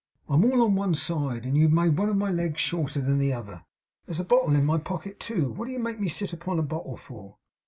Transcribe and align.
I'm 0.27 0.43
all 0.45 0.63
on 0.63 0.73
one 0.73 0.95
side; 0.95 1.45
and 1.45 1.55
you've 1.55 1.71
made 1.71 1.95
one 1.95 2.09
of 2.09 2.15
my 2.17 2.31
legs 2.31 2.59
shorter 2.59 2.99
than 2.99 3.19
the 3.19 3.33
other. 3.33 3.63
There's 4.07 4.19
a 4.19 4.23
bottle 4.25 4.55
in 4.55 4.65
my 4.65 4.79
pocket 4.79 5.19
too. 5.19 5.49
What 5.51 5.65
do 5.65 5.71
you 5.71 5.77
make 5.77 5.99
me 5.99 6.09
sit 6.09 6.33
upon 6.33 6.57
a 6.57 6.63
bottle 6.63 6.97
for? 6.97 7.37